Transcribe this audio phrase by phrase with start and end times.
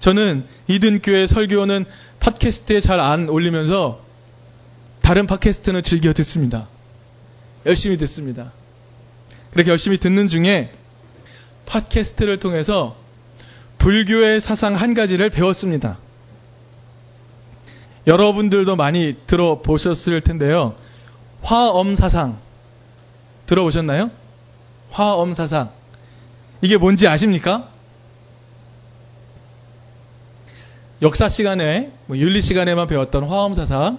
[0.00, 1.84] 저는 이든교회 설교는
[2.20, 4.00] 팟캐스트에 잘 안 올리면서
[5.00, 6.68] 다른 팟캐스트는 즐겨 듣습니다.
[7.66, 8.52] 열심히 듣습니다.
[9.52, 10.72] 그렇게 열심히 듣는 중에
[11.66, 12.96] 팟캐스트를 통해서
[13.78, 15.98] 불교의 사상 한 가지를 배웠습니다.
[18.06, 20.74] 여러분들도 많이 들어보셨을 텐데요.
[21.42, 22.38] 화엄 사상.
[23.46, 24.10] 들어보셨나요?
[24.90, 25.70] 화엄 사상.
[26.62, 27.68] 이게 뭔지 아십니까?
[31.02, 33.98] 역사 시간에, 뭐 윤리 시간에만 배웠던 화엄 사상.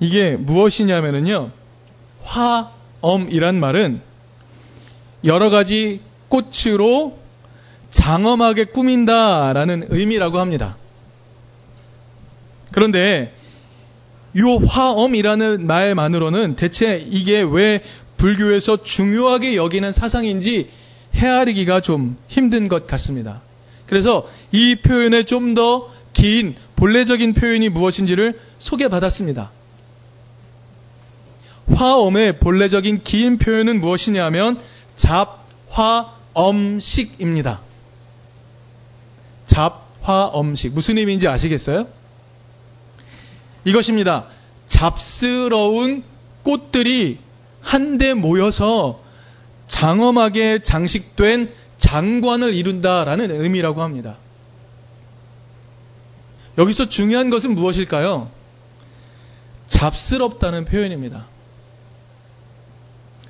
[0.00, 1.50] 이게 무엇이냐면요.
[2.22, 4.00] 화엄이란 말은
[5.24, 7.18] 여러 가지 꽃으로
[7.90, 10.76] 장엄하게 꾸민다라는 의미라고 합니다.
[12.72, 13.32] 그런데
[14.34, 17.80] 이 화엄이라는 말만으로는 대체 이게 왜
[18.16, 20.70] 불교에서 중요하게 여기는 사상인지
[21.14, 23.40] 헤아리기가 좀 힘든 것 같습니다.
[23.86, 29.50] 그래서 이 표현의 좀더 긴 본래적인 표현이 무엇인지를 소개받았습니다.
[31.72, 34.58] 화엄의 본래적인 긴 표현은 무엇이냐면
[34.96, 37.60] 잡 화 엄식입니다.
[39.46, 40.74] 잡 화 엄식.
[40.74, 41.86] 무슨 의미인지 아시겠어요?
[43.64, 44.26] 이것입니다.
[44.66, 46.02] 잡스러운
[46.42, 47.18] 꽃들이
[47.60, 49.02] 한데 모여서
[49.66, 54.16] 장엄하게 장식된 장관을 이룬다라는 의미라고 합니다.
[56.60, 58.30] 여기서 중요한 것은 무엇일까요?
[59.66, 61.26] 잡스럽다는 표현입니다.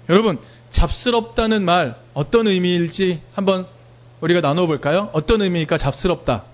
[0.09, 3.69] 여러분, 잡스럽다는 말 어떤 의미일지 한번
[4.21, 5.11] 우리가 나눠볼까요?
[5.13, 6.45] 어떤 의미일까 잡스럽다.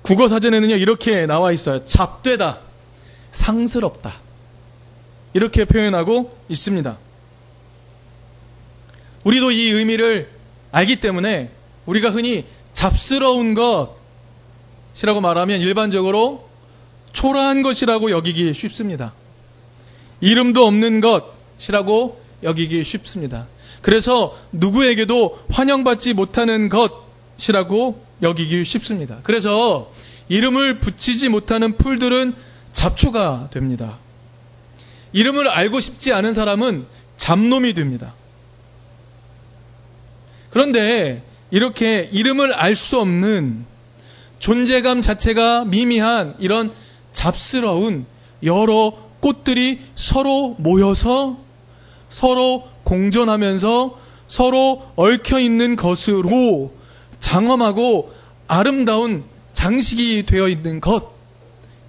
[0.00, 1.84] 국어 사전에는요 이렇게 나와 있어요.
[1.84, 2.60] 잡되다,
[3.30, 4.20] 상스럽다
[5.34, 6.96] 이렇게 표현하고 있습니다.
[9.24, 10.30] 우리도 이 의미를
[10.72, 11.50] 알기 때문에
[11.84, 16.48] 우리가 흔히 잡스러운 것이라고 말하면 일반적으로
[17.12, 19.14] 초라한 것이라고 여기기 쉽습니다.
[20.20, 23.46] 이름도 없는 것이라고 여기기 쉽습니다.
[23.80, 29.18] 그래서 누구에게도 환영받지 못하는 것이라고 여기기 쉽습니다.
[29.22, 29.90] 그래서
[30.28, 32.34] 이름을 붙이지 못하는 풀들은
[32.72, 33.98] 잡초가 됩니다.
[35.12, 36.86] 이름을 알고 싶지 않은 사람은
[37.16, 38.14] 잡놈이 됩니다.
[40.50, 41.22] 그런데
[41.54, 43.64] 이렇게 이름을 알 수 없는
[44.40, 46.72] 존재감 자체가 미미한 이런
[47.12, 48.06] 잡스러운
[48.42, 51.38] 여러 꽃들이 서로 모여서
[52.08, 56.72] 서로 공존하면서 서로 얽혀 있는 것으로
[57.20, 58.12] 장엄하고
[58.48, 59.22] 아름다운
[59.52, 61.12] 장식이 되어 있는 것.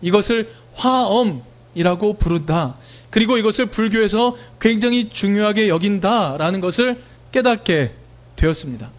[0.04, 2.78] 이것을 화엄이라고 부른다.
[3.10, 7.96] 그리고 이것을 불교에서 굉장히 중요하게 여긴다라는 것을 깨닫게
[8.36, 8.92] 되었습니다.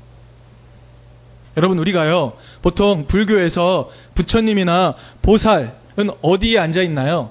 [1.56, 7.30] 여러분, 우리가요, 보통 불교에서 부처님이나 보살은 어디에 앉아 있나요?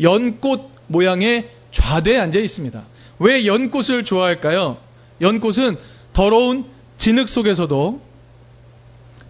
[0.00, 2.82] 연꽃 모양의 좌대에 앉아 있습니다.
[3.20, 4.76] 왜 연꽃을 좋아할까요?
[5.20, 5.76] 연꽃은
[6.12, 6.64] 더러운
[6.96, 8.00] 진흙 속에서도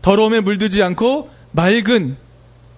[0.02, 2.16] 더러움에 물들지 않고 맑은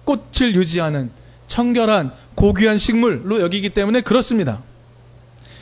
[0.05, 1.11] 꽃을 유지하는
[1.47, 4.61] 청결한 고귀한 식물로 여기기 때문에 그렇습니다.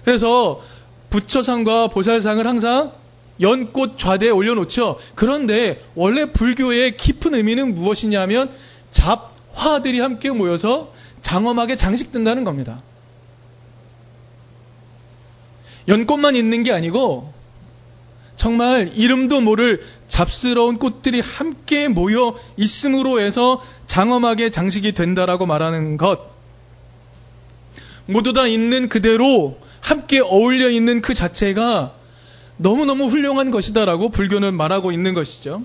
[0.04, 0.62] 그래서
[1.10, 2.92] 부처상과 보살상을 항상
[3.42, 5.00] 연꽃 좌대에 올려놓죠.
[5.16, 8.50] 그런데 원래 불교의 깊은 의미는 무엇이냐면
[8.92, 12.82] 잡화들이 함께 모여서 장엄하게 장식된다는 겁니다.
[15.88, 17.34] 연꽃만 있는 게 아니고
[18.36, 26.22] 정말 이름도 모를 잡스러운 꽃들이 함께 모여 있음으로 해서 장엄하게 장식이 된다라고 말하는 것.
[28.06, 31.99] 모두 다 있는 그대로 함께 어울려 있는 그 자체가
[32.62, 35.64] 너무너무 훌륭한 것이다라고 불교는 말하고 있는 것이죠.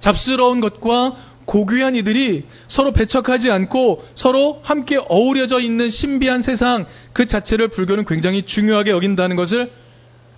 [0.00, 1.14] 잡스러운 것과
[1.44, 8.42] 고귀한 이들이 서로 배척하지 않고 서로 함께 어우러져 있는 신비한 세상 그 자체를 불교는 굉장히
[8.42, 9.70] 중요하게 여긴다는 것을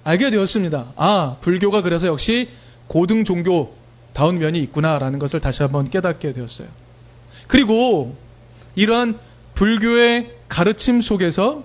[0.04, 0.92] 알게 되었습니다.
[0.97, 2.48] 아, 불교가 그래서 역시
[2.89, 6.68] 고등 종교다운 면이 있구나라는 것을 다시 한번 깨닫게 되었어요.
[7.47, 8.16] 그리고
[8.74, 9.18] 이러한
[9.54, 11.65] 불교의 가르침 속에서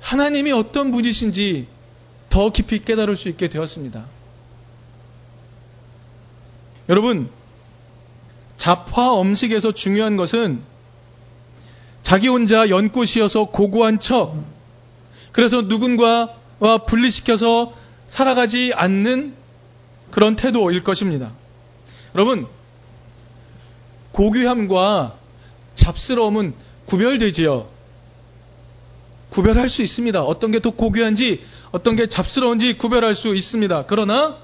[0.00, 1.73] 하나님이 어떤 분이신지
[2.34, 4.04] 더 깊이 깨달을 수 있게 되었습니다.
[6.88, 7.30] 여러분,
[8.56, 10.60] 잡화 음식에서 중요한 것은
[12.02, 14.34] 자기 혼자 연꽃이어서 고고한 척,
[15.30, 17.72] 그래서 누군가 와 분리시켜서
[18.08, 19.36] 살아가지 않는
[20.10, 21.30] 그런 태도일 것입니다.
[22.16, 22.48] 여러분,
[24.10, 25.16] 고귀함과
[25.76, 26.54] 잡스러움은
[26.86, 27.68] 구별되지요.
[29.34, 30.22] 구별할 수 있습니다.
[30.22, 31.42] 어떤 게 더 고귀한지,
[31.72, 33.86] 어떤 게 잡스러운지 구별할 수 있습니다.
[33.88, 34.36] 그러나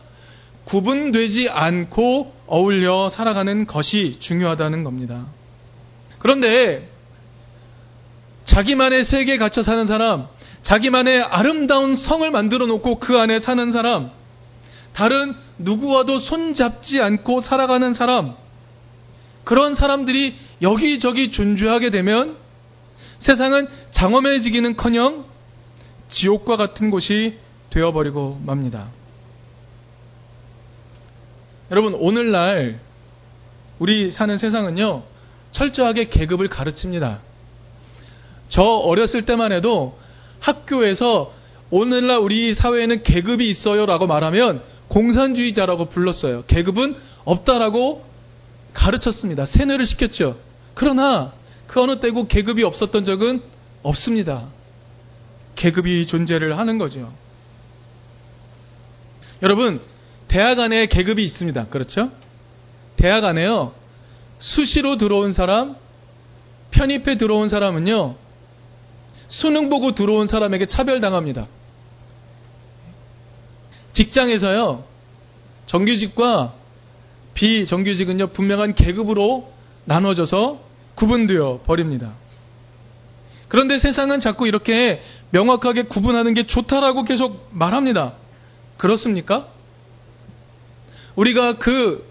[0.65, 5.27] 구분되지 않고 어울려 살아가는 것이 중요하다는 겁니다.
[6.19, 6.91] 그런데
[8.45, 10.27] 자기만의 세계에 갇혀 사는 사람,
[10.65, 14.11] 자기만의 아름다운 성을 만들어 놓고 그 안에 사는 사람,
[14.93, 18.35] 다른 누구와도 손잡지 않고 살아가는 사람,
[19.45, 22.40] 그런 사람들이 여기저기 존재하게 되면
[23.19, 25.25] 세상은 장엄해지기는 커녕
[26.09, 27.39] 지옥과 같은 곳이
[27.71, 28.89] 되어버리고 맙니다.
[31.71, 32.81] 여러분, 오늘날
[33.79, 35.05] 우리 사는 세상은요,
[35.53, 37.21] 철저하게 계급을 가르칩니다.
[38.49, 39.97] 저 어렸을 때만 해도
[40.41, 41.33] 학교에서
[41.71, 46.45] 오늘날 우리 사회에는 계급이 있어요 라고 말하면 공산주의자라고 불렀어요.
[46.47, 48.05] 계급은 없다라고
[48.75, 49.45] 가르쳤습니다.
[49.45, 50.37] 세뇌를 시켰죠.
[50.75, 51.33] 그러나
[51.71, 53.41] 그 어느 때고 계급이 없었던 적은
[53.85, 54.49] 없습니다.
[55.55, 57.15] 계급이 존재를 하는 거죠.
[59.41, 59.81] 여러분,
[60.27, 61.69] 대학 안에 계급이 있습니다.
[61.69, 62.11] 그렇죠?
[62.97, 63.73] 대학 안에요.
[64.41, 65.77] 수시로 들어온 사람,
[66.73, 68.17] 편입해 들어온 사람은요,
[69.29, 71.47] 수능 보고 들어온 사람에게 차별당합니다.
[73.93, 74.85] 직장에서요,
[75.67, 76.53] 정규직과
[77.35, 79.53] 비정규직은요, 분명한 계급으로
[79.85, 80.70] 나눠져서
[81.01, 82.13] 구분되어 버립니다.
[83.49, 88.13] 그런데 세상은 자꾸 이렇게 명확하게 구분하는 게 좋다라고 계속 말합니다.
[88.77, 89.49] 그렇습니까?
[91.17, 92.07] 우리가 그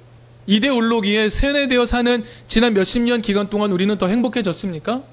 [0.48, 5.04] 이데올로기에 세뇌되어 사는 지난 몇십 년 기간 동안 우리는 더 행복해졌습니까?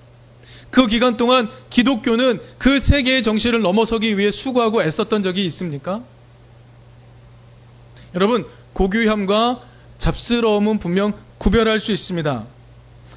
[0.71, 6.03] 그 기간 동안 기독교는 그 세계의 정신을 넘어서기 위해 수고하고 애썼던 적이 있습니까?
[8.15, 9.61] 여러분, 고귀함과
[9.99, 12.56] 잡스러움은 분명 구별할 수 있습니다.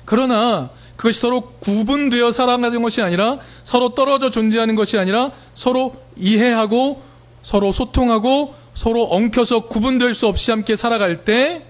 [0.06, 7.02] 그러나 그것이 서로 구분되어 살아가는 것이 아니라 서로 떨어져 존재하는 것이 아니라 서로 이해하고
[7.42, 11.64] 서로 소통하고 서로 엉켜서 구분될 수 없이 함께 살아갈 때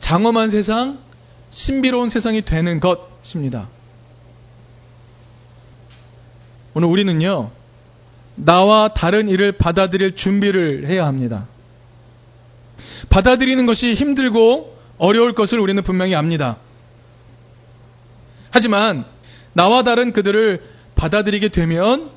[0.00, 0.98] 장엄한 세상,
[1.50, 3.68] 신비로운 세상이 되는 것입니다.
[6.74, 7.50] 오늘 우리는요,
[8.34, 11.46] 나와 다른 일을 받아들일 준비를 해야 합니다.
[13.10, 16.56] 받아들이는 것이 힘들고 어려울 것을 우리는 분명히 압니다.
[18.52, 19.04] 하지만
[19.54, 20.62] 나와 다른 그들을
[20.94, 22.10] 받아들이게 되면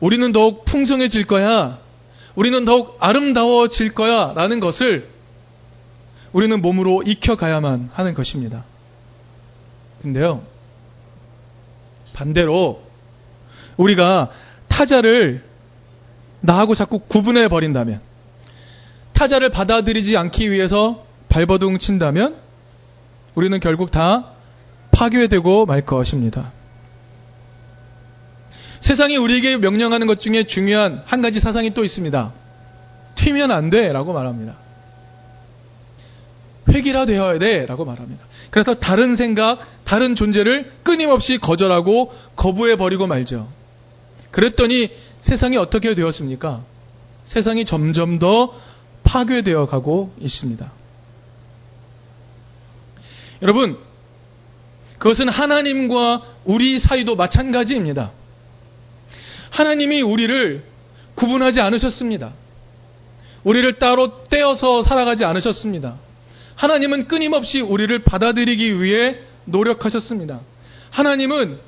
[0.00, 1.78] 우리는 더욱 풍성해질 거야.
[2.36, 4.32] 우리는 더욱 아름다워질 거야.
[4.34, 5.08] 라는 것을
[6.32, 8.64] 우리는 몸으로 익혀가야만 하는 것입니다.
[10.02, 10.44] 근데요,
[12.12, 12.82] 반대로
[13.76, 14.30] 우리가
[14.68, 15.42] 타자를
[16.40, 18.00] 나하고 자꾸 구분해 버린다면,
[19.12, 22.36] 타자를 받아들이지 않기 위해서 발버둥 친다면,
[23.34, 24.32] 우리는 결국 다
[24.98, 26.50] 파괴되고 말 것입니다.
[28.80, 32.32] 세상이 우리에게 명령하는 것 중에 중요한 한 가지 사상이 또 있습니다.
[33.14, 33.92] 튀면 안 돼!
[33.92, 34.56] 라고 말합니다.
[36.68, 37.64] 획일화 되어야 돼!
[37.66, 38.24] 라고 말합니다.
[38.50, 43.48] 그래서 다른 생각, 다른 존재를 끊임없이 거절하고 거부해버리고 말죠.
[44.32, 44.90] 그랬더니
[45.20, 46.64] 세상이 어떻게 되었습니까?
[47.24, 48.52] 세상이 점점 더
[49.04, 50.72] 파괴되어 가고 있습니다.
[53.42, 53.78] 여러분,
[54.98, 58.10] 그것은 하나님과 우리 사이도 마찬가지입니다.
[59.50, 60.64] 하나님이 우리를
[61.14, 62.32] 구분하지 않으셨습니다.
[63.44, 65.96] 우리를 따로 떼어서 살아가지 않으셨습니다.
[66.56, 70.40] 하나님은 끊임없이 우리를 받아들이기 위해 노력하셨습니다.
[70.90, 71.58] 하나님은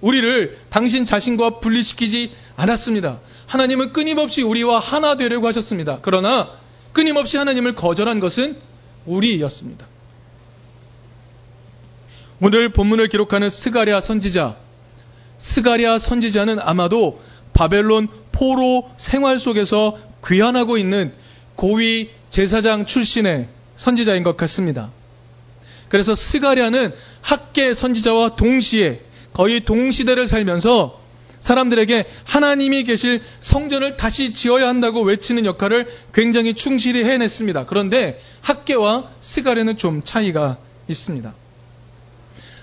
[0.00, 3.20] 우리를 당신 자신과 분리시키지 않았습니다.
[3.46, 5.98] 하나님은 끊임없이 우리와 하나 되려고 하셨습니다.
[6.02, 6.50] 그러나
[6.92, 8.56] 끊임없이 하나님을 거절한 것은
[9.06, 9.86] 우리였습니다.
[12.44, 14.56] 오늘 본문을 기록하는 스가랴 선지자,
[15.38, 17.22] 스가랴 선지자는 아마도
[17.52, 19.96] 바벨론 포로 생활 속에서
[20.26, 21.12] 귀환하고 있는
[21.54, 23.46] 고위 제사장 출신의
[23.76, 24.90] 선지자인 것 같습니다.
[25.88, 29.00] 그래서 스가랴는 학계 선지자와 동시에
[29.32, 31.00] 거의 동시대를 살면서
[31.38, 37.66] 사람들에게 하나님이 계실 성전을 다시 지어야 한다고 외치는 역할을 굉장히 충실히 해냈습니다.
[37.66, 40.58] 그런데 학계와 스가랴는 좀 차이가
[40.88, 41.34] 있습니다.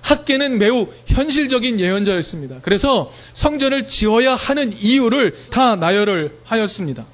[0.10, 2.60] 학계는 매우 현실적인 예언자였습니다.
[2.62, 7.06] 그래서 성전을 지어야 하는 이유를 다 나열을 하였습니다.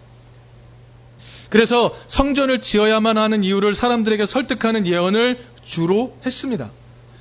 [1.50, 6.72] 그래서 성전을 지어야만 하는 이유를 사람들에게 설득하는 예언을 주로 했습니다.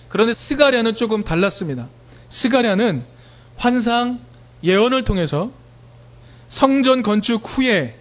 [0.08, 1.88] 그런데 스가랴는 조금 달랐습니다.
[2.28, 3.04] 스가랴는
[3.56, 4.20] 환상,
[4.62, 5.50] 예언을 통해서
[6.48, 7.96] 성전 건축 후에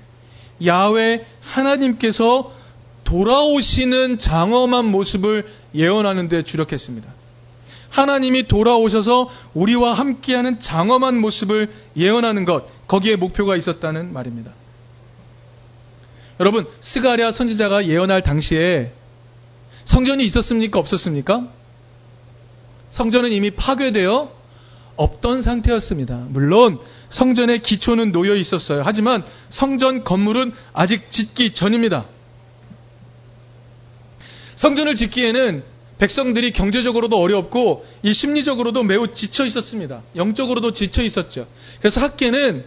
[0.66, 2.54] 야외 하나님께서
[3.04, 7.23] 돌아오시는 장엄한 모습을 예언하는 데 주력했습니다.
[7.94, 14.52] 하나님이 돌아오셔서 우리와 함께하는 장엄한 모습을 예언하는 것, 거기에 목표가 있었다는 말입니다.
[16.40, 18.92] 여러분, 스가랴 선지자가 예언할 당시에
[19.86, 20.80] 성전이 있었습니까?
[20.80, 21.48] 없었습니까?
[22.90, 24.32] 성전은 이미 파괴되어
[24.96, 26.26] 없던 상태였습니다.
[26.30, 28.82] 물론 성전의 기초는 놓여 있었어요.
[28.84, 32.06] 하지만 성전 건물은 아직 짓기 전입니다.
[34.56, 40.02] 성전을 짓기에는 백성들이 경제적으로도 어렵고 이 심리적으로도 매우 지쳐 있었습니다.
[40.16, 41.48] 영적으로도 지쳐 있었죠.
[41.80, 42.66] 그래서 학계는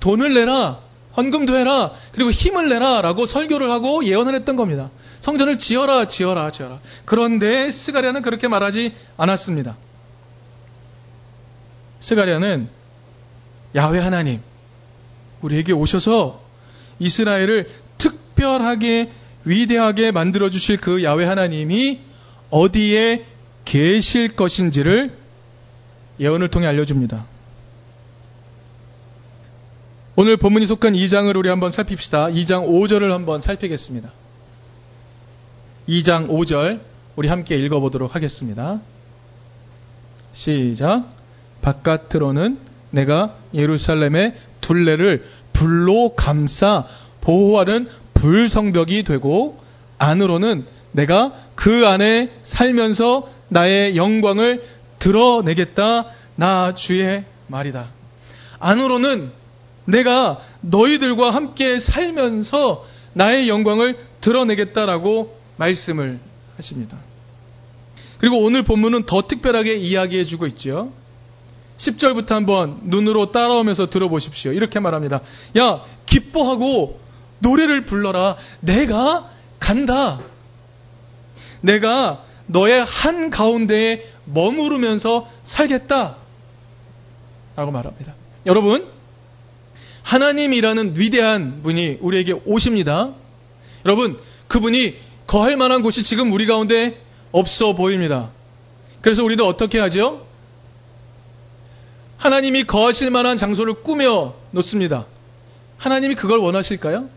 [0.00, 0.80] 돈을 내라,
[1.16, 4.90] 헌금도 해라, 그리고 힘을 내라 라고 설교를 하고 예언을 했던 겁니다.
[5.20, 6.80] 성전을 지어라, 지어라, 지어라.
[7.04, 9.76] 그런데 스가랴는 그렇게 말하지 않았습니다.
[12.00, 12.68] 스가랴는
[13.74, 14.40] 야훼 하나님,
[15.40, 16.42] 우리에게 오셔서
[16.98, 17.68] 이스라엘을
[17.98, 19.10] 특별하게
[19.44, 22.00] 위대하게 만들어 주실 그 야훼 하나님이
[22.50, 23.24] 어디에
[23.64, 25.12] 계실 것인지를
[26.20, 27.26] 예언을 통해 알려줍니다.
[30.18, 32.28] 오늘 본문이 속한 2장을 우리 한번 살핍시다.
[32.28, 34.10] 2장 5절을 한번 살피겠습니다.
[35.88, 36.80] 2장 5절
[37.16, 38.80] 우리 함께 읽어보도록 하겠습니다.
[40.32, 41.08] 시작.
[41.60, 42.58] 바깥으로는
[42.90, 46.86] 내가 예루살렘의 둘레를 불로 감싸
[47.20, 49.58] 보호하는 불성벽이 되고
[49.98, 54.64] 안으로는 내가 그 안에 살면서 나의 영광을
[54.98, 56.06] 드러내겠다.
[56.36, 57.90] 나 주의 말이다.
[58.58, 59.30] 안으로는
[59.84, 66.18] 내가 너희들과 함께 살면서 나의 영광을 드러내겠다라고 말씀을
[66.56, 66.96] 하십니다.
[68.18, 70.92] 그리고 오늘 본문은 더 특별하게 이야기해 주고 있죠.
[71.76, 74.52] 10절부터 한번 눈으로 따라오면서 들어보십시오.
[74.52, 75.20] 이렇게 말합니다.
[75.58, 76.98] 야, 기뻐하고
[77.40, 78.36] 노래를 불러라.
[78.60, 80.20] 내가 간다.
[81.60, 86.16] 내가 너의 한 가운데에 머무르면서 살겠다.
[87.56, 88.14] 라고 말합니다.
[88.44, 88.86] 여러분,
[90.02, 93.12] 하나님이라는 위대한 분이 우리에게 오십니다.
[93.84, 94.94] 여러분, 그분이
[95.26, 96.96] 거할 만한 곳이 지금 우리 가운데
[97.32, 98.30] 없어 보입니다.
[99.00, 100.26] 그래서 우리도 어떻게 하죠?
[102.18, 105.06] 하나님이 거하실 만한 장소를 꾸며 놓습니다.
[105.78, 107.08] 하나님이 그걸 원하실까요?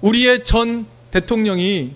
[0.00, 1.94] 우리의 전 대통령이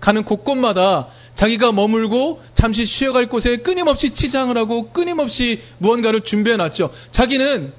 [0.00, 6.90] 가는 곳곳마다 자기가 머물고 잠시 쉬어갈 곳에 끊임없이 치장을 하고 끊임없이 무언가를 준비해 놨죠.
[7.10, 7.72] 자기는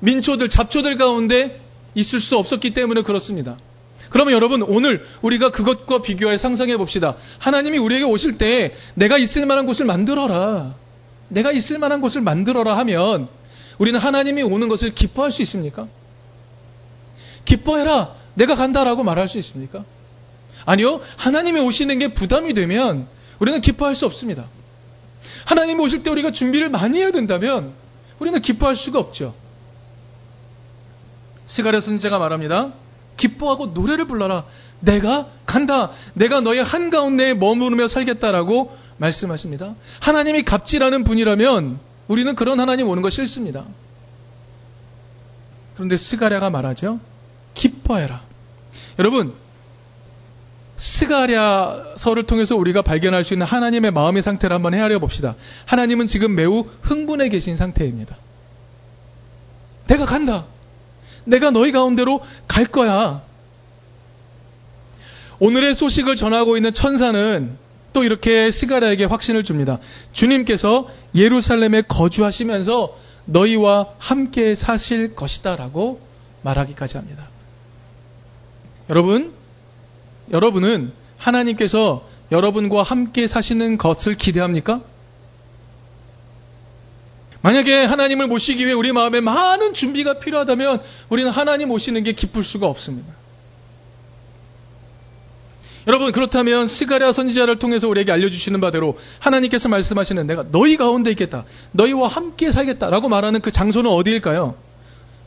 [0.00, 1.60] 민초들, 잡초들 가운데
[1.94, 3.56] 있을 수 없었기 때문에 그렇습니다.
[4.10, 7.16] 그러면 여러분 오늘 우리가 그것과 비교해 상상해 봅시다.
[7.38, 10.74] 하나님이 우리에게 오실 때 내가 있을 만한 곳을 만들어라.
[11.28, 13.28] 내가 있을 만한 곳을 만들어라 하면
[13.78, 15.88] 우리는 하나님이 오는 것을 기뻐할 수 있습니까?
[17.44, 18.14] 기뻐해라.
[18.34, 19.84] 내가 간다라고 말할 수 있습니까?
[20.66, 21.00] 아니요.
[21.16, 23.08] 하나님이 오시는 게 부담이 되면
[23.38, 24.44] 우리는 기뻐할 수 없습니다.
[25.46, 27.72] 하나님 오실 때 우리가 준비를 많이 해야 된다면
[28.18, 29.34] 우리는 기뻐할 수가 없죠.
[31.46, 32.72] 스가랴 선지자가 말합니다.
[33.16, 34.44] 기뻐하고 노래를 불러라.
[34.80, 35.90] 내가 간다.
[36.14, 39.74] 내가 너의 한가운데에 머무르며 살겠다라고 말씀하십니다.
[40.00, 43.64] 하나님이 갑질하는 분이라면 우리는 그런 하나님 오는 거 싫습니다.
[45.74, 47.00] 그런데 스가랴가 말하죠.
[47.54, 48.22] 기뻐해라.
[48.98, 49.34] 여러분,
[50.76, 55.34] 스가랴서를 통해서 우리가 발견할 수 있는 하나님의 마음의 상태를 한번 헤아려 봅시다.
[55.64, 58.16] 하나님은 지금 매우 흥분해 계신 상태입니다.
[59.86, 60.44] 내가 간다.
[61.24, 63.22] 내가 너희 가운데로 갈 거야.
[65.38, 67.56] 오늘의 소식을 전하고 있는 천사는
[67.92, 69.78] 또 이렇게 스가랴에게 확신을 줍니다.
[70.12, 76.00] 주님께서 예루살렘에 거주하시면서 너희와 함께 사실 것이다 라고
[76.42, 77.28] 말하기까지 합니다.
[78.88, 79.32] 여러분,
[80.32, 84.82] 여러분은 하나님께서 여러분과 함께 사시는 것을 기대합니까?
[87.42, 92.66] 만약에 하나님을 모시기 위해 우리 마음에 많은 준비가 필요하다면 우리는 하나님 모시는 게 기쁠 수가
[92.66, 93.14] 없습니다.
[95.86, 101.44] 여러분 그렇다면 스가랴 선지자를 통해서 우리에게 알려주시는 바대로 하나님께서 말씀하시는 내가 너희 가운데 있겠다.
[101.70, 104.56] 너희와 함께 살겠다라고 말하는 그 장소는 어디일까요?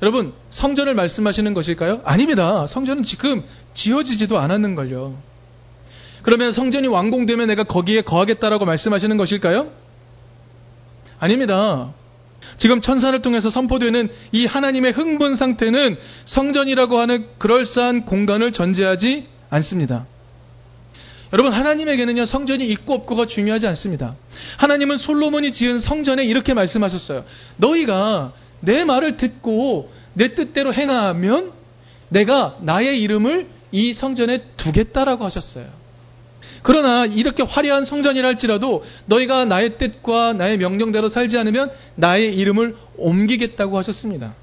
[0.01, 2.01] 여러분 성전을 말씀하시는 것일까요?
[2.05, 2.65] 아닙니다.
[2.67, 5.15] 성전은 지금 지어지지도 않았는걸요.
[6.21, 9.71] 그러면 성전이 완공되면 내가 거기에 거하겠다라고 말씀하시는 것일까요?
[11.19, 11.93] 아닙니다.
[12.57, 20.05] 지금 천사를 통해서 선포되는 이 하나님의 흥분 상태는 성전이라고 하는 그럴싸한 공간을 전제하지 않습니다.
[21.31, 24.15] 여러분 하나님에게는요 성전이 있고 없고가 중요하지 않습니다.
[24.57, 27.23] 하나님은 솔로몬이 지은 성전에 이렇게 말씀하셨어요.
[27.57, 31.51] 너희가 내 말을 듣고 내 뜻대로 행하면
[32.09, 35.65] 내가 나의 이름을 이 성전에 두겠다라고 하셨어요.
[36.63, 43.77] 그러나 이렇게 화려한 성전이라 할지라도 너희가 나의 뜻과 나의 명령대로 살지 않으면 나의 이름을 옮기겠다고
[43.77, 44.33] 하셨습니다.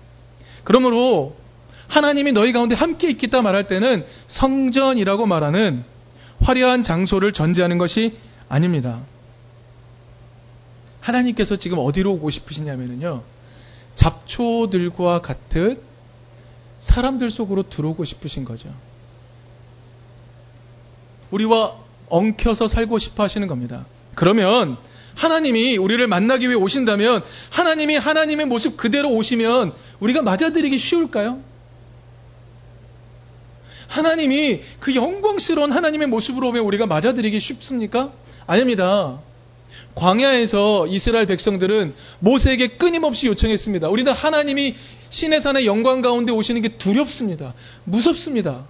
[0.64, 1.37] 그러므로
[1.88, 5.85] 하나님이 너희 가운데 함께 있겠다 말할 때는 성전이라고 말하는
[6.47, 8.17] 화려한 장소를 전제하는 것이
[8.49, 9.00] 아닙니다.
[11.00, 13.25] 하나님께서 지금 어디로 오고 싶으시냐면요.
[13.97, 15.81] 잡초들과 같은
[16.79, 18.73] 사람들 속으로 들어오고 싶으신 거죠.
[21.33, 21.75] 우리와
[22.09, 23.85] 엉켜서 살고 싶어 하시는 겁니다.
[24.15, 24.76] 그러면
[25.17, 31.41] 하나님이 우리를 만나기 위해 오신다면 하나님이 하나님의 모습 그대로 오시면 우리가 맞아들이기 쉬울까요?
[33.88, 38.12] 하나님이 그 영광스러운 하나님의 모습으로 오면 우리가 맞아들이기 쉽습니까?
[38.47, 39.21] 아닙니다.
[39.95, 43.88] 광야에서 이스라엘 백성들은 모세에게 끊임없이 요청했습니다.
[43.88, 44.75] 우리는 하나님이
[45.09, 47.55] 신의 산의 영광 가운데 오시는 게 두렵습니다.
[47.85, 48.66] 무섭습니다.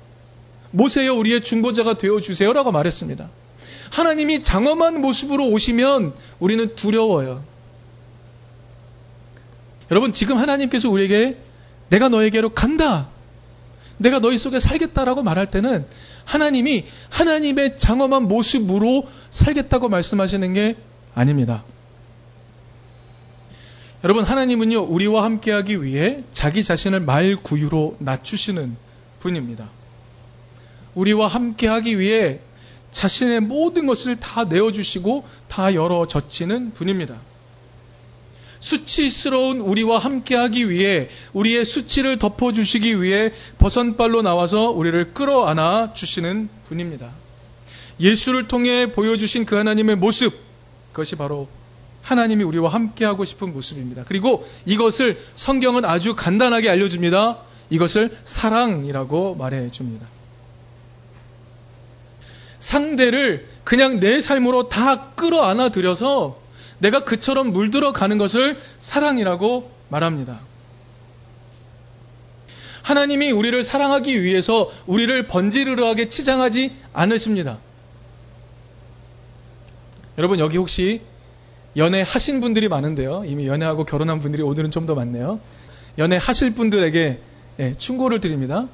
[0.70, 3.28] 모세여 우리의 중보자가 되어 주세요라고 말했습니다.
[3.90, 7.42] 하나님이 장엄한 모습으로 오시면 우리는 두려워요.
[9.90, 11.37] 여러분 지금 하나님께서 우리에게
[11.88, 13.08] 내가 너에게로 간다.
[13.98, 15.86] 내가 너희 속에 살겠다라고 말할 때는
[16.24, 20.76] 하나님이 하나님의 장엄한 모습으로 살겠다고 말씀하시는 게
[21.14, 21.64] 아닙니다.
[24.04, 28.76] 여러분, 하나님은요, 우리와 함께하기 위해 자기 자신을 말구유로 낮추시는
[29.20, 29.68] 분입니다.
[30.94, 32.40] 우리와 함께하기 위해
[32.90, 37.18] 자신의 모든 것을 다 내어주시고 다 열어 젖히는 분입니다.
[38.60, 47.10] 수치스러운 우리와 함께하기 위해 우리의 수치를 덮어주시기 위해 버선발로 나와서 우리를 끌어안아 주시는 분입니다.
[48.00, 50.34] 예수를 통해 보여주신 그 하나님의 모습,
[50.92, 51.48] 그것이 바로
[52.02, 54.04] 하나님이 우리와 함께하고 싶은 모습입니다.
[54.06, 57.38] 그리고 이것을 성경은 아주 간단하게 알려줍니다.
[57.70, 60.06] 이것을 사랑이라고 말해줍니다.
[62.60, 66.40] 상대를 그냥 내 삶으로 다 끌어안아 들여서
[66.78, 70.40] 내가 그처럼 물들어 가는 것을 사랑이라고 말합니다.
[72.82, 77.58] 하나님이 우리를 사랑하기 위해서 우리를 번지르르하게 치장하지 않으십니다.
[80.19, 81.00] 여러분 여기 혹시
[81.76, 83.25] 연애하신 분들이 많은데요.
[83.26, 85.40] 이미 연애하고 결혼한 분들이 오늘은 좀 더 많네요.
[85.99, 87.21] 연애하실 분들에게
[87.58, 88.69] 예, 충고를 드립니다.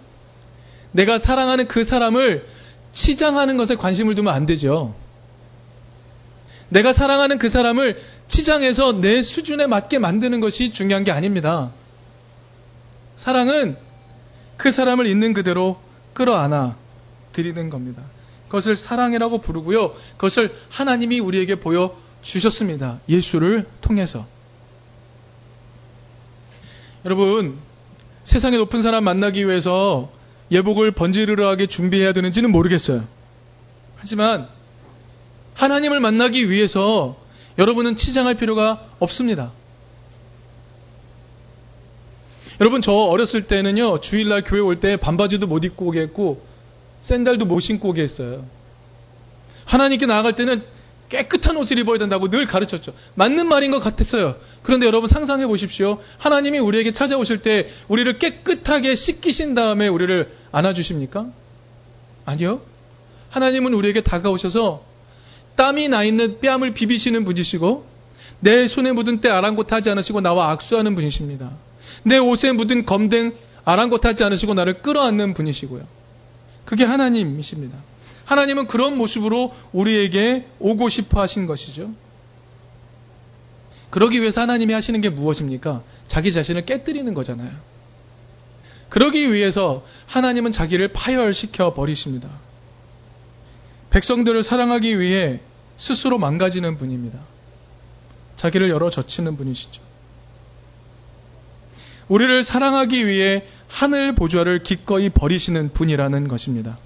[0.90, 2.46] 내가 사랑하는 그 사람을
[2.92, 4.94] 치장하는 것에 관심을 두면 안 되죠.
[6.72, 11.70] 내가 사랑하는 그 사람을 치장해서 내 수준에 맞게 만드는 것이 중요한 게 아닙니다.
[13.16, 13.76] 사랑은
[14.56, 15.78] 그 사람을 있는 그대로
[16.14, 16.76] 끌어안아
[17.32, 18.02] 드리는 겁니다.
[18.46, 19.94] 그것을 사랑이라고 부르고요.
[20.16, 23.00] 그것을 하나님이 우리에게 보여 주셨습니다.
[23.06, 24.26] 예수를 통해서.
[27.04, 27.58] 여러분,
[28.24, 30.10] 세상에 높은 사람 만나기 위해서
[30.50, 33.04] 예복을 번지르르하게 준비해야 되는지는 모르겠어요.
[33.96, 34.48] 하지만
[35.54, 37.16] 하나님을 만나기 위해서
[37.58, 39.52] 여러분은 치장할 필요가 없습니다.
[42.60, 46.44] 여러분 저 어렸을 때는요 주일날 교회 올 때 반바지도 못 입고 오게 했고
[47.00, 48.44] 샌들도 못 신고 오게 했어요.
[49.64, 50.62] 하나님께 나아갈 때는
[51.08, 52.94] 깨끗한 옷을 입어야 된다고 늘 가르쳤죠.
[53.14, 54.36] 맞는 말인 것 같았어요.
[54.62, 55.98] 그런데 여러분 상상해 보십시오.
[56.18, 61.26] 하나님이 우리에게 찾아오실 때 우리를 깨끗하게 씻기신 다음에 우리를 안아주십니까?
[62.24, 62.62] 아니요.
[63.30, 64.84] 하나님은 우리에게 다가오셔서
[65.56, 67.86] 땀이 나 있는 뺨을 비비시는 분이시고
[68.40, 71.50] 내 손에 묻은 때 아랑곳하지 않으시고 나와 악수하는 분이십니다.
[72.04, 73.32] 내 옷에 묻은 검댕
[73.64, 75.86] 아랑곳하지 않으시고 나를 끌어안는 분이시고요.
[76.64, 77.78] 그게 하나님이십니다.
[78.24, 81.92] 하나님은 그런 모습으로 우리에게 오고 싶어 하신 것이죠.
[83.90, 85.82] 그러기 위해서 하나님이 하시는 게 무엇입니까?
[86.08, 87.50] 자기 자신을 깨뜨리는 거잖아요.
[88.88, 92.28] 그러기 위해서 하나님은 자기를 파열시켜 버리십니다.
[93.92, 95.40] 백성들을 사랑하기 위해
[95.76, 97.18] 스스로 망가지는 분입니다.
[98.36, 99.82] 자기를 열어 젖히는 분이시죠.
[102.08, 106.78] 우리를 사랑하기 위해 하늘 보좌를 기꺼이 버리시는 분이라는 것입니다.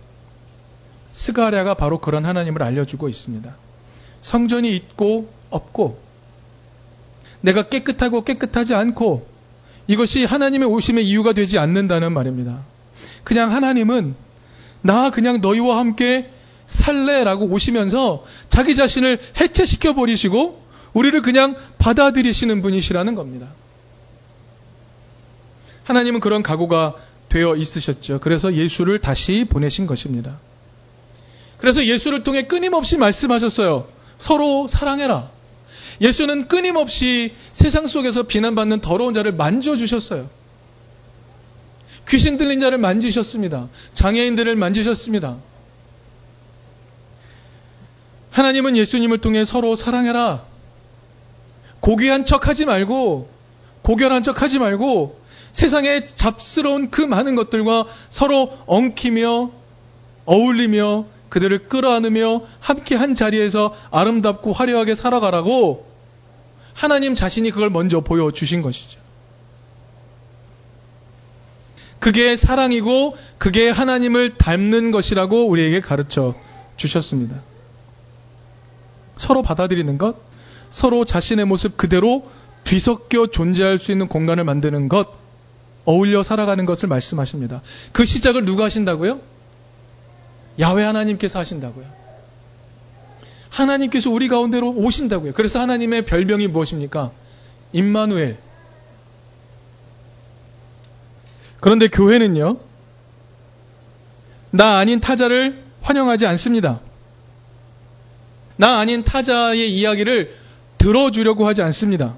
[1.12, 3.56] 스가랴가 바로 그런 하나님을 알려주고 있습니다.
[4.20, 6.00] 성전이 있고 없고
[7.40, 9.28] 내가 깨끗하고 깨끗하지 않고
[9.86, 12.64] 이것이 하나님의 오심의 이유가 되지 않는다는 말입니다.
[13.22, 14.16] 그냥 하나님은
[14.82, 16.30] 나 그냥 너희와 함께
[16.66, 23.48] 살래라고 오시면서 자기 자신을 해체시켜 버리시고 우리를 그냥 받아들이시는 분이시라는 겁니다.
[25.84, 26.94] 하나님은 그런 각오가
[27.28, 28.20] 되어 있으셨죠.
[28.20, 30.38] 그래서 예수를 다시 보내신 것입니다.
[31.58, 33.88] 그래서 예수를 통해 끊임없이 말씀하셨어요.
[34.18, 35.30] 서로 사랑해라.
[36.00, 40.28] 예수는 끊임없이 세상 속에서 비난받는 더러운 자를 만져주셨어요.
[42.08, 43.68] 귀신 들린 자를 만지셨습니다.
[43.94, 45.36] 장애인들을 만지셨습니다.
[48.36, 50.44] 하나님은 예수님을 통해 서로 사랑해라.
[51.80, 53.30] 고귀한 척 하지 말고,
[53.80, 55.18] 고결한 척 하지 말고,
[55.52, 59.52] 세상에 잡스러운 그 많은 것들과 서로 엉키며,
[60.26, 65.86] 어울리며, 그들을 끌어안으며, 함께 한 자리에서 아름답고 화려하게 살아가라고,
[66.74, 69.00] 하나님 자신이 그걸 먼저 보여주신 것이죠.
[72.00, 76.34] 그게 사랑이고, 그게 하나님을 닮는 것이라고 우리에게 가르쳐
[76.76, 77.55] 주셨습니다.
[79.16, 80.16] 서로 받아들이는 것,
[80.70, 82.28] 서로 자신의 모습 그대로
[82.64, 85.08] 뒤섞여 존재할 수 있는 공간을 만드는 것,
[85.84, 87.62] 어울려 살아가는 것을 말씀하십니다.
[87.92, 89.20] 그 시작을 누가 하신다고요?
[90.58, 91.86] 야외 하나님께서 하신다고요.
[93.50, 95.32] 하나님께서 우리 가운데로 오신다고요.
[95.32, 97.12] 그래서 하나님의 별명이 무엇입니까?
[97.72, 98.36] 임마누엘.
[101.60, 102.58] 그런데 교회는요,
[104.50, 106.80] 나 아닌 타자를 환영하지 않습니다.
[108.56, 110.34] 나 아닌 타자의 이야기를
[110.78, 112.16] 들어주려고 하지 않습니다.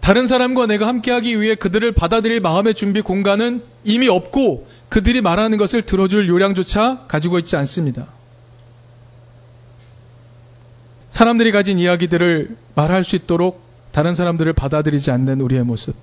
[0.00, 5.82] 다른 사람과 내가 함께하기 위해 그들을 받아들일 마음의 준비 공간은 이미 없고 그들이 말하는 것을
[5.82, 8.06] 들어줄 요량조차 가지고 있지 않습니다.
[11.10, 13.60] 사람들이 가진 이야기들을 말할 수 있도록
[13.92, 15.94] 다른 사람들을 받아들이지 않는 우리의 모습.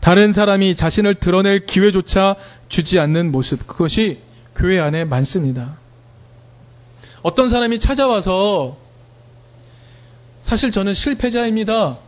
[0.00, 2.36] 다른 사람이 자신을 드러낼 기회조차
[2.68, 3.66] 주지 않는 모습.
[3.66, 4.20] 그것이
[4.54, 5.76] 교회 안에 많습니다.
[7.22, 8.76] 어떤 사람이 찾아와서
[10.40, 11.98] 사실 저는 실패자입니다.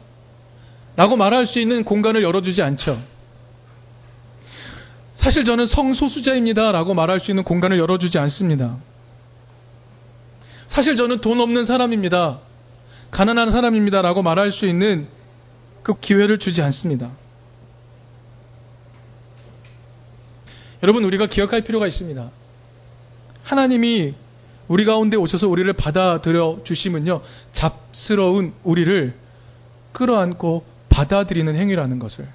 [0.96, 3.00] 라고 말할 수 있는 공간을 열어주지 않죠.
[5.14, 6.72] 사실 저는 성소수자입니다.
[6.72, 8.78] 라고 말할 수 있는 공간을 열어주지 않습니다.
[10.66, 12.40] 사실 저는 돈 없는 사람입니다.
[13.10, 14.02] 가난한 사람입니다.
[14.02, 15.08] 라고 말할 수 있는
[15.82, 17.10] 그 기회를 주지 않습니다.
[20.82, 22.30] 여러분, 우리가 기억할 필요가 있습니다.
[23.42, 24.14] 하나님이
[24.70, 29.12] 우리 가운데 오셔서 우리를 받아들여 주심은요, 잡스러운 우리를
[29.90, 32.28] 끌어안고 받아들이는 행위라는 것을.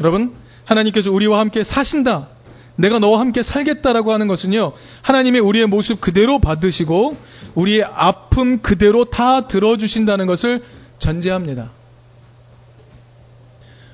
[0.00, 2.26] 여러분, 하나님께서 우리와 함께 사신다.
[2.74, 7.16] 내가 너와 함께 살겠다라고 하는 것은요, 하나님의 우리의 모습 그대로 받으시고,
[7.54, 10.64] 우리의 아픔 그대로 다 들어주신다는 것을
[10.98, 11.70] 전제합니다.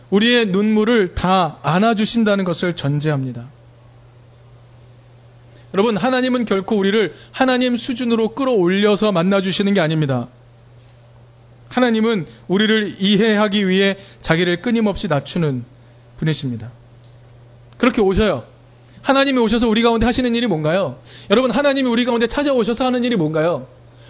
[0.09, 3.60] 우리의 눈물을 다 안아주신다는 것을 전제합니다.
[5.73, 10.29] 여러분, 하나님은 결코 우리를 하나님 수준으로 끌어올려서 만나주시는 게 아닙니다.
[11.69, 15.65] 하나님은 우리를 이해하기 위해 자기를 끊임없이 낮추는
[16.19, 16.73] 분이십니다.
[17.79, 18.45] 그렇게 오셔요.
[19.03, 20.99] 하나님이 오셔서 우리 가운데 하시는 일이 뭔가요?
[21.31, 23.67] 여러분, 하나님이 우리 가운데 찾아오셔서 하는 일이 뭔가요?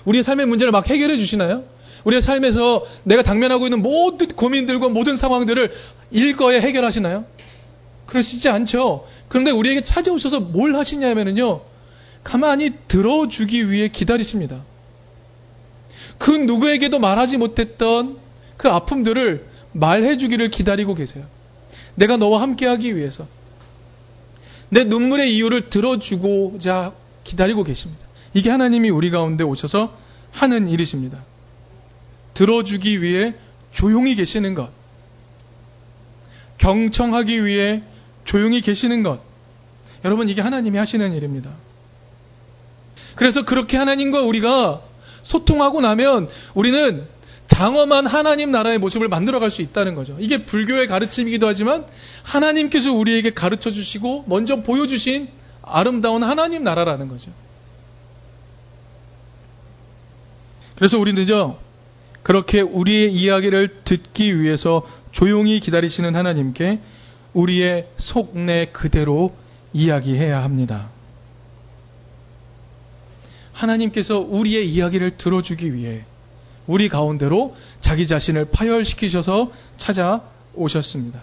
[0.07, 1.64] 우리의 삶의 문제를 막 해결해 주시나요?
[2.05, 5.70] 우리의 삶에서 내가 당면하고 있는 모든 고민들과 모든 상황들을
[6.11, 7.27] 일거에 해결하시나요?
[8.11, 9.07] 그러시지 않죠.
[9.29, 11.62] 그런데 우리에게 찾아오셔서 뭘 하시냐면요.
[12.25, 14.62] 가만히 들어주기 위해 기다리십니다.
[16.18, 18.18] 그 누구에게도 말하지 못했던
[18.57, 21.25] 그 아픔들을 말해주기를 기다리고 계세요.
[21.94, 23.29] 내가 너와 함께하기 위해서.
[24.70, 26.92] 내 눈물의 이유를 들어주고자
[27.23, 28.05] 기다리고 계십니다.
[28.35, 29.96] 이게 하나님이 우리 가운데 오셔서
[30.33, 31.25] 하는 일이십니다.
[32.35, 33.35] 들어주기 위해
[33.70, 34.70] 조용히 계시는 것.
[36.59, 37.83] 경청하기 위해
[38.31, 39.21] 조용히 계시는 것.
[40.05, 41.51] 여러분, 이게 하나님이 하시는 일입니다.
[43.16, 44.83] 그래서 그렇게 하나님과 우리가
[45.25, 47.09] 소통하고 나면 우리는
[47.49, 50.16] 장엄한 하나님 나라의 모습을 만들어갈 수 있다는 거죠.
[50.21, 51.85] 이게 불교의 가르침이기도 하지만
[52.23, 55.27] 하나님께서 우리에게 가르쳐 주시고 먼저 보여주신
[55.62, 57.33] 아름다운 하나님 나라라는 거죠.
[60.77, 61.59] 그래서 우리는요,
[62.23, 66.79] 그렇게 우리의 이야기를 듣기 위해서 조용히 기다리시는 하나님께
[67.33, 69.35] 우리의 속내 그대로
[69.73, 70.90] 이야기해야 합니다.
[73.53, 76.05] 하나님께서 우리의 이야기를 들어주기 위해
[76.66, 81.21] 우리 가운데로 자기 자신을 파열시키셔서 찾아오셨습니다.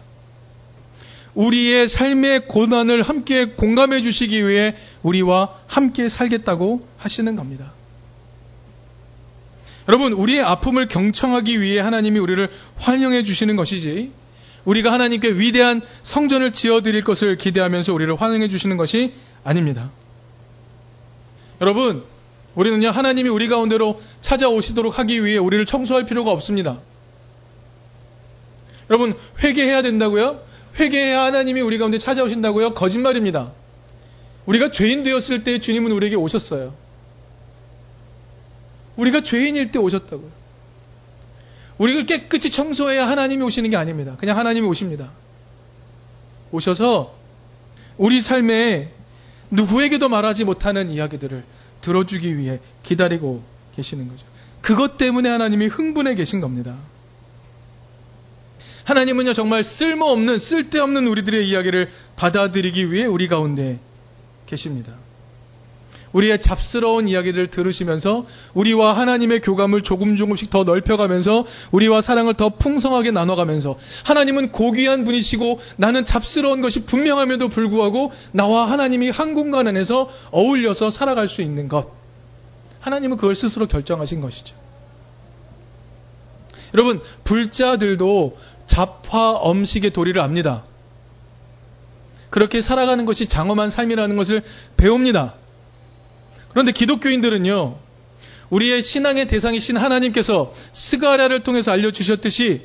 [1.36, 7.74] 우리의 삶의 고난을 함께 공감해 주시기 위해 우리와 함께 살겠다고 하시는 겁니다.
[9.88, 14.12] 여러분, 우리의 아픔을 경청하기 위해 하나님이 우리를 환영해 주시는 것이지,
[14.68, 19.14] 우리가 하나님께 위대한 성전을 지어드릴 것을 기대하면서 우리를 환영해 주시는 것이
[19.46, 19.92] 아닙니다.
[21.62, 22.04] 여러분,
[22.54, 26.80] 우리는요, 하나님이 우리 가운데로 찾아오시도록 하기 위해 우리를 청소할 필요가 없습니다.
[28.90, 30.42] 여러분, 회개해야 된다고요?
[30.78, 32.74] 회개해야 하나님이 우리 가운데 찾아오신다고요?
[32.74, 33.54] 거짓말입니다.
[34.48, 36.76] 우리가 죄인 되었을 때 주님은 우리에게 오셨어요.
[38.98, 40.47] 우리가 죄인일 때 오셨다고요.
[41.78, 44.16] 우리를 깨끗이 청소해야 하나님이 오시는 게 아닙니다.
[44.18, 45.12] 그냥 하나님이 오십니다.
[46.52, 47.16] 오셔서
[47.98, 48.92] 우리 삶에
[49.52, 51.44] 누구에게도 말하지 못하는 이야기들을
[51.82, 53.44] 들어주기 위해 기다리고
[53.76, 54.26] 계시는 거죠.
[54.62, 56.76] 그것 때문에 하나님이 흥분해 계신 겁니다.
[58.86, 63.80] 하나님은요, 정말 쓸모없는, 쓸데없는 우리들의 이야기를 받아들이기 위해 우리 가운데
[64.46, 64.94] 계십니다.
[66.14, 73.12] 우리의 잡스러운 이야기를 들으시면서 우리와 하나님의 교감을 조금 조금씩 더 넓혀가면서 우리와 사랑을 더 풍성하게
[73.12, 80.90] 나눠가면서 하나님은 고귀한 분이시고 나는 잡스러운 것이 분명함에도 불구하고 나와 하나님이 한 공간 안에서 어울려서
[80.90, 81.92] 살아갈 수 있는 것.
[82.80, 84.56] 하나님은 그걸 스스로 결정하신 것이죠.
[86.74, 90.64] 여러분, 불자들도 잡화 엄식의 도리를 압니다.
[92.30, 94.44] 그렇게 살아가는 것이 장엄한 삶이라는 것을
[94.76, 95.36] 배웁니다.
[96.58, 97.78] 그런데 기독교인들은요,
[98.50, 102.62] 우리의 신앙의 대상이 신 하나님께서 스가랴를 통해서 알려주셨듯이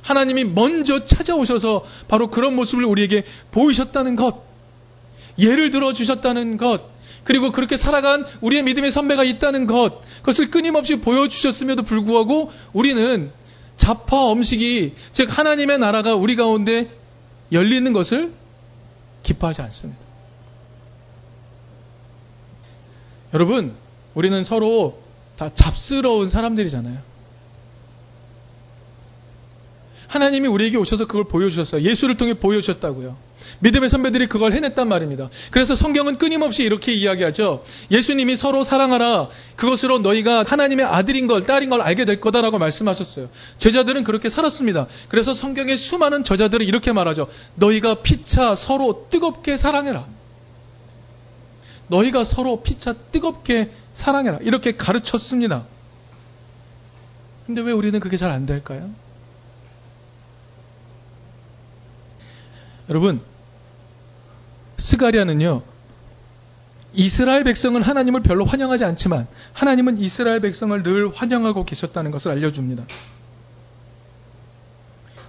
[0.00, 4.46] 하나님이 먼저 찾아오셔서 바로 그런 모습을 우리에게 보이셨다는 것,
[5.38, 6.80] 예를 들어 주셨다는 것,
[7.22, 13.30] 그리고 그렇게 살아간 우리의 믿음의 선배가 있다는 것, 그것을 끊임없이 보여주셨음에도 불구하고 우리는
[13.76, 16.88] 자파 음식이, 즉 하나님의 나라가 우리 가운데
[17.52, 18.32] 열리는 것을
[19.22, 20.07] 기뻐하지 않습니다.
[23.34, 23.74] 여러분,
[24.14, 25.00] 우리는 서로
[25.36, 26.98] 다 잡스러운 사람들이잖아요.
[30.08, 31.82] 하나님이 우리에게 오셔서 그걸 보여주셨어요.
[31.82, 33.16] 예수를 통해 보여주셨다고요.
[33.60, 35.28] 믿음의 선배들이 그걸 해냈단 말입니다.
[35.50, 37.62] 그래서 성경은 끊임없이 이렇게 이야기하죠.
[37.90, 39.28] 예수님이 서로 사랑하라.
[39.56, 43.28] 그것으로 너희가 하나님의 아들인 걸, 딸인 걸 알게 될 거다라고 말씀하셨어요.
[43.58, 44.86] 제자들은 그렇게 살았습니다.
[45.08, 47.28] 그래서 성경의 수많은 저자들은 이렇게 말하죠.
[47.56, 50.06] 너희가 피차 서로 뜨겁게 사랑해라.
[51.88, 54.38] 너희가 서로 피차 뜨겁게 사랑해라.
[54.42, 55.66] 이렇게 가르쳤습니다.
[57.46, 58.90] 근데 왜 우리는 그게 잘 안 될까요?
[62.88, 63.20] 여러분,
[64.78, 65.62] 스가리아는요,
[66.94, 72.84] 이스라엘 백성은 하나님을 별로 환영하지 않지만 하나님은 이스라엘 백성을 늘 환영하고 계셨다는 것을 알려줍니다.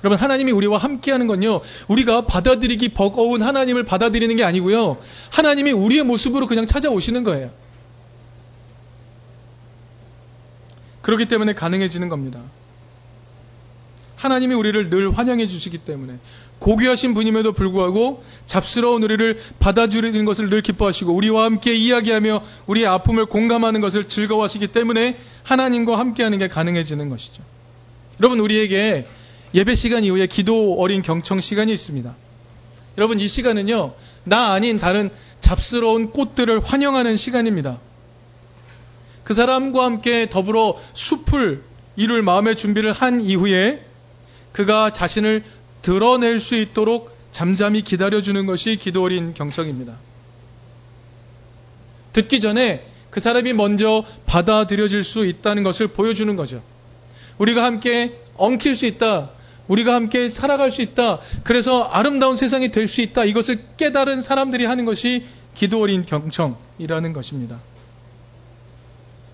[0.04, 4.98] 여러분, 하나님이 우리와 함께하는 건요, 우리가 받아들이기 버거운 하나님을 받아들이는 게 아니고요,
[5.32, 7.52] 하나님이 우리의 모습으로 그냥 찾아오시는 거예요.
[11.02, 12.42] 그렇기 때문에 가능해지는 겁니다.
[14.16, 16.20] 하나님이 우리를 늘 환영해 주시기 때문에
[16.60, 23.80] 고귀하신 분임에도 불구하고 잡스러운 우리를 받아주는 것을 늘 기뻐하시고 우리와 함께 이야기하며 우리의 아픔을 공감하는
[23.80, 27.44] 것을 즐거워하시기 때문에 하나님과 함께하는 게 가능해지는 것이죠.
[28.20, 29.08] 여러분 우리에게
[29.54, 32.16] 예배 시간 이후에 기도 어린 경청 시간이 있습니다.
[32.98, 35.10] 여러분 이 시간은요 나 아닌 다른
[35.40, 37.80] 잡스러운 꽃들을 환영하는 시간입니다.
[39.24, 41.64] 그 사람과 함께 더불어 숲을
[41.96, 43.86] 이룰 마음의 준비를 한 이후에
[44.52, 45.44] 그가 자신을
[45.82, 49.98] 드러낼 수 있도록 잠잠히 기다려주는 것이 기도 어린 경청입니다.
[52.14, 56.62] 듣기 전에 그 사람이 먼저 받아들여질 수 있다는 것을 보여주는 거죠.
[57.38, 59.32] 우리가 함께 엉킬 수 있다.
[59.70, 61.20] 우리가 함께 살아갈 수 있다.
[61.44, 63.24] 그래서 아름다운 세상이 될 수 있다.
[63.24, 67.60] 이것을 깨달은 사람들이 하는 것이 기도 어린 경청이라는 것입니다.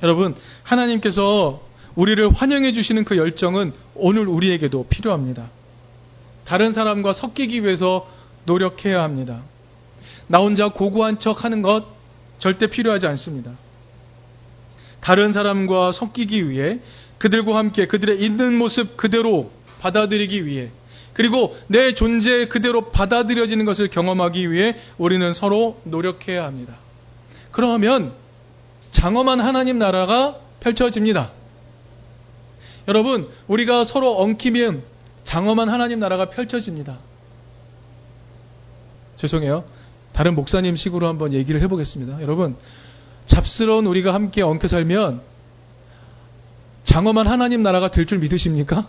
[0.04, 1.62] 여러분, 하나님께서
[1.96, 5.50] 우리를 환영해 주시는 그 열정은 오늘 우리에게도 필요합니다.
[6.44, 8.08] 다른 사람과 섞이기 위해서
[8.46, 9.42] 노력해야 합니다.
[10.28, 11.86] 나 혼자 고고한 척 하는 것
[12.40, 13.52] 절대 필요하지 않습니다.
[15.00, 16.80] 다른 사람과 섞이기 위해
[17.20, 20.72] 그들과 함께 그들의 있는 모습 그대로 받아들이기 위해
[21.14, 26.76] 그리고 내 존재 그대로 받아들여지는 것을 경험하기 위해 우리는 서로 노력해야 합니다.
[27.52, 28.14] 그러면
[28.92, 31.32] 장엄한 하나님 나라가 펼쳐집니다.
[32.90, 34.84] 여러분, 우리가 서로 엉키면
[35.24, 36.98] 장엄한 하나님 나라가 펼쳐집니다.
[39.16, 39.64] 죄송해요.
[40.12, 42.22] 다른 목사님 식으로 한번 얘기를 해보겠습니다.
[42.22, 42.58] 여러분,
[43.26, 45.22] 잡스러운 우리가 함께 엉켜 살면
[46.84, 48.88] 장엄한 하나님 나라가 될 줄 믿으십니까?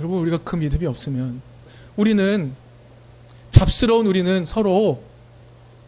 [0.00, 1.42] 여러분, 우리가 그 믿음이 없으면
[1.96, 2.54] 우리는
[3.50, 5.02] 잡스러운 우리는 서로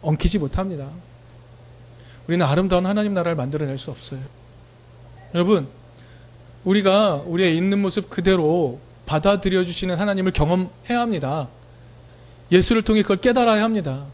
[0.03, 0.91] 엉키지 못합니다.
[2.29, 4.21] 우리는 아름다운 하나님 나라를 만들어낼 수 없어요.
[5.35, 5.67] 여러분,
[6.65, 11.49] 우리가 우리의 있는 모습 그대로 받아들여 주시는 하나님을 경험해야 합니다.
[12.53, 14.05] 예수를 통해 그걸 깨달아야 합니다.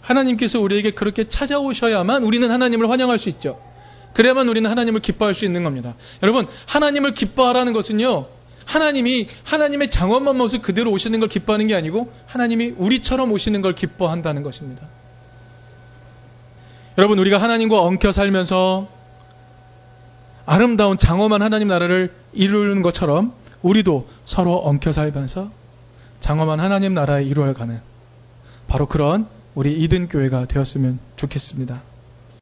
[0.00, 3.60] 하나님께서 우리에게 그렇게 찾아오셔야만 우리는 하나님을 환영할 수 있죠.
[4.14, 5.94] 그래야만 우리는 하나님을 기뻐할 수 있는 겁니다.
[6.22, 8.26] 여러분, 하나님을 기뻐하라는 것은요,
[8.64, 14.42] 하나님이 하나님의 장엄한 모습 그대로 오시는 걸 기뻐하는 게 아니고 하나님이 우리처럼 오시는 걸 기뻐한다는
[14.42, 14.86] 것입니다.
[16.96, 18.88] 여러분, 우리가 하나님과 엉켜 살면서
[20.46, 25.50] 아름다운 장엄한 하나님 나라를 이루는 것처럼 우리도 서로 엉켜 살면서
[26.20, 27.80] 장엄한 하나님 나라에 이루어가는
[28.68, 31.82] 바로 그런 우리 이든 교회가 되었으면 좋겠습니다.